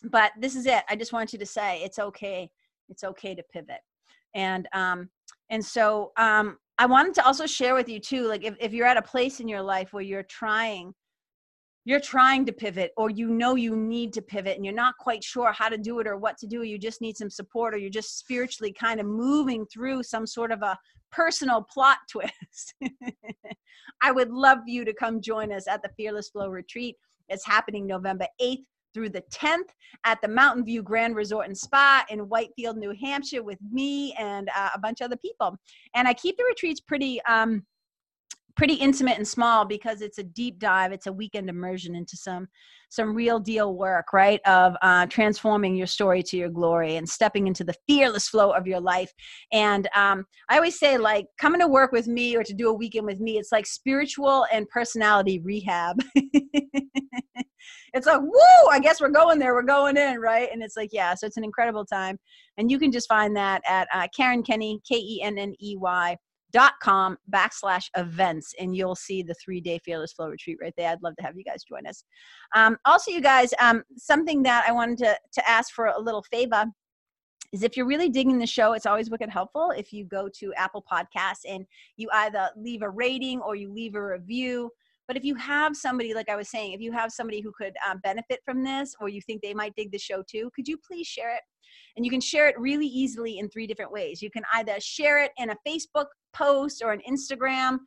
[0.05, 0.83] but this is it.
[0.89, 2.51] I just want you to say it's okay.
[2.89, 3.81] It's okay to pivot.
[4.35, 5.11] And um,
[5.51, 8.87] and so um, I wanted to also share with you too, like if, if you're
[8.87, 10.95] at a place in your life where you're trying,
[11.85, 15.23] you're trying to pivot, or you know you need to pivot and you're not quite
[15.23, 17.77] sure how to do it or what to do, you just need some support, or
[17.77, 20.79] you're just spiritually kind of moving through some sort of a
[21.11, 22.75] personal plot twist.
[24.03, 26.97] I would love you to come join us at the Fearless Flow Retreat.
[27.29, 29.71] It's happening November 8th through the 10th
[30.05, 34.49] at the Mountain View Grand Resort and Spa in Whitefield, New Hampshire, with me and
[34.57, 35.57] uh, a bunch of other people.
[35.95, 37.21] And I keep the retreats pretty.
[37.23, 37.65] Um,
[38.57, 42.47] pretty intimate and small because it's a deep dive it's a weekend immersion into some
[42.91, 47.47] some real deal work right of uh, transforming your story to your glory and stepping
[47.47, 49.11] into the fearless flow of your life
[49.53, 52.75] and um, i always say like coming to work with me or to do a
[52.75, 55.97] weekend with me it's like spiritual and personality rehab
[57.95, 59.55] it's like, woo, I guess we're going there.
[59.55, 60.49] We're going in, right?
[60.53, 62.19] And it's like, yeah, so it's an incredible time.
[62.59, 65.77] And you can just find that at uh, Karen Kenney, K E N N E
[65.77, 66.17] Y
[66.53, 70.91] dot com backslash events and you'll see the three day fearless flow retreat right there
[70.91, 72.05] i'd love to have you guys join us
[72.55, 76.23] um, also you guys um, something that i wanted to, to ask for a little
[76.31, 76.67] favor
[77.53, 80.53] is if you're really digging the show, it's always wicked helpful if you go to
[80.55, 84.71] Apple Podcasts and you either leave a rating or you leave a review.
[85.13, 87.75] But if you have somebody, like I was saying, if you have somebody who could
[87.87, 90.79] um, benefit from this or you think they might dig the show too, could you
[90.79, 91.43] please share it?
[91.99, 94.23] And you can share it really easily in three different ways.
[94.23, 97.81] You can either share it in a Facebook post or an Instagram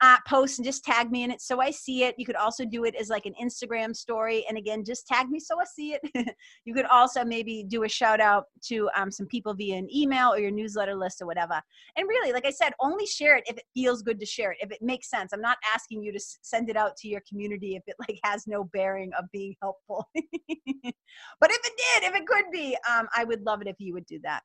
[0.00, 2.14] uh, post and just tag me in it so I see it.
[2.18, 4.44] You could also do it as like an Instagram story.
[4.48, 6.34] And again, just tag me so I see it.
[6.64, 10.32] you could also maybe do a shout out to um, some people via an email
[10.32, 11.60] or your newsletter list or whatever.
[11.96, 14.58] And really, like I said, only share it if it feels good to share it,
[14.60, 15.32] if it makes sense.
[15.32, 18.46] I'm not asking you to send it out to your community if it like has
[18.46, 20.08] no bearing of being helpful.
[20.14, 23.92] but if it did, if it could be, um, I would love it if you
[23.94, 24.42] would do that.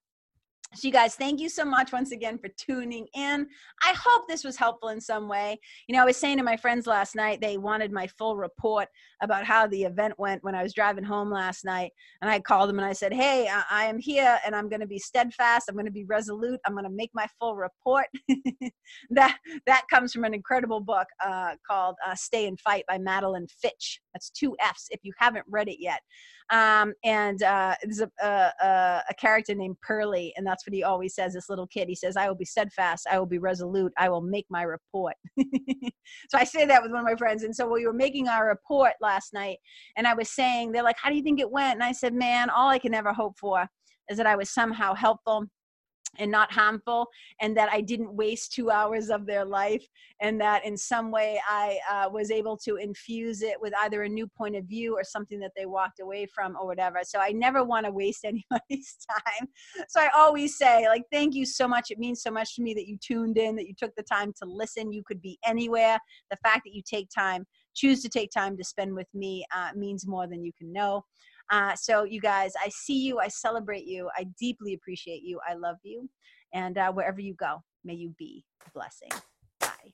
[0.76, 3.48] So, you guys, thank you so much once again for tuning in.
[3.82, 5.58] I hope this was helpful in some way.
[5.88, 8.90] You know, I was saying to my friends last night, they wanted my full report
[9.22, 11.92] about how the event went when I was driving home last night.
[12.22, 14.88] And I called them and I said, Hey, I, am here and I'm going to
[14.88, 15.70] be steadfast.
[15.70, 16.60] I'm going to be resolute.
[16.66, 18.08] I'm going to make my full report.
[19.12, 23.48] that, that comes from an incredible book uh, called uh, Stay and Fight by Madeline
[23.48, 24.00] ffitch.
[24.14, 26.02] That's two F's if you haven't read it yet.
[26.52, 31.16] Um, and uh, there's a, a, a character named Pearlie, and that's what he always
[31.16, 31.34] says.
[31.34, 33.08] This little kid, he says, "I will be steadfast.
[33.10, 33.94] I will be resolute.
[33.98, 37.44] I will make my report." so I say that with one of my friends.
[37.44, 39.58] And so we were making our report last night,
[39.98, 42.14] and I was saying, they're like, "How do you think it went?" And I said,
[42.14, 43.68] "Man, all I can ever hope for
[44.10, 45.46] is that I was somehow helpful."
[46.18, 47.08] And not harmful
[47.42, 49.86] and that i didn't waste two hours of their life
[50.22, 54.10] and that in some way i uh, was able to infuse it with either a
[54.10, 57.00] new point of view or something that they walked away from or whatever.
[57.04, 59.48] So i never want to waste anybody's time.
[59.88, 61.92] So i always say like thank you so much.
[61.92, 64.34] It means so much to me that you tuned in that you took the time
[64.42, 64.92] to listen.
[64.92, 66.00] You could be anywhere.
[66.30, 67.46] The fact that you take time
[67.76, 71.04] choose to take time to spend with me uh, means more than you can know
[71.52, 73.20] uh, so, you guys, I see you.
[73.20, 74.10] I celebrate you.
[74.18, 75.40] I deeply appreciate you.
[75.48, 76.10] I love you.
[76.54, 79.10] And uh, wherever you go, may you be a blessing.
[79.60, 79.94] Bye.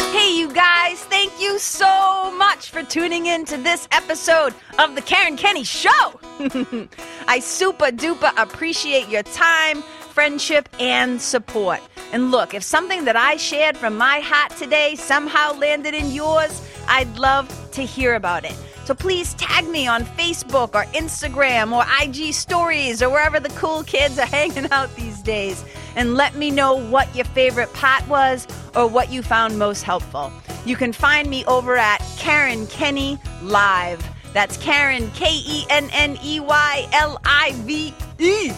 [0.00, 5.02] Hey, you guys, thank you so much for tuning in to this episode of The
[5.02, 6.20] Karen Kenney Show.
[7.26, 11.80] I super duper appreciate your time, friendship, and support.
[12.12, 16.62] And look, if something that I shared from my heart today somehow landed in yours,
[16.86, 18.56] I'd love to hear about it.
[18.84, 23.82] So please tag me on Facebook or Instagram or IG stories or wherever the cool
[23.82, 25.64] kids are hanging out these days
[25.96, 30.30] and let me know what your favorite part was or what you found most helpful.
[30.66, 34.06] You can find me over at Karen Kenney Live.
[34.34, 38.52] That's Karen, K E N N E Y L I V E.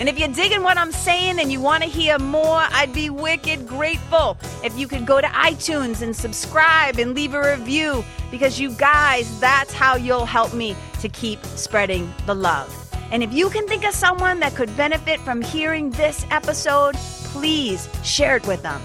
[0.00, 3.10] And if you're digging what I'm saying and you want to hear more, I'd be
[3.10, 8.58] wicked grateful if you could go to iTunes and subscribe and leave a review because
[8.60, 12.74] you guys, that's how you'll help me to keep spreading the love.
[13.10, 16.94] And if you can think of someone that could benefit from hearing this episode,
[17.32, 18.80] please share it with them.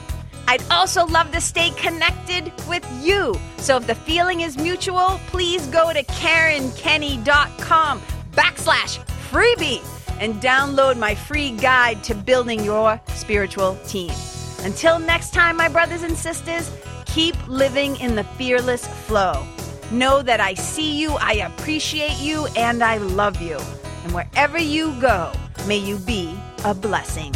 [0.48, 3.36] I'd also love to stay connected with you.
[3.58, 9.00] So if the feeling is mutual, please go to KarenKenney.com backslash
[9.32, 9.82] freebie
[10.20, 14.12] and download my free guide to building your spiritual team.
[14.60, 16.72] Until next time, my brothers and sisters,
[17.14, 19.45] keep living in the fearless flow.
[19.91, 23.59] Know that I see you, I appreciate you, and I love you.
[24.03, 25.32] And wherever you go,
[25.68, 26.36] may you be
[26.66, 27.32] a blessing.